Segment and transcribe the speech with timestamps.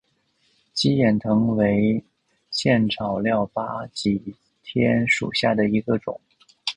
[0.73, 2.03] 鸡眼藤为
[2.49, 6.19] 茜草科巴戟天属下的一个种。